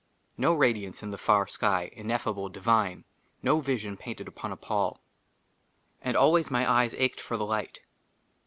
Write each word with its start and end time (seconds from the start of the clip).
NO 0.35 0.55
RADIANCE 0.55 1.03
IN 1.03 1.11
THE 1.11 1.17
FAR 1.19 1.45
SKY, 1.45 1.91
INEFFABLE, 1.93 2.49
DIVINE; 2.49 3.03
NO 3.43 3.59
VISION 3.61 3.97
PAINTED 3.97 4.27
UPON 4.29 4.51
A 4.51 4.57
PALL; 4.57 4.99
AND 6.01 6.17
ALWAYS 6.17 6.49
MY 6.49 6.65
EYES 6.71 6.95
ACHED 6.95 7.21
FOR 7.21 7.37
THE 7.37 7.45
LIGHT. 7.45 7.81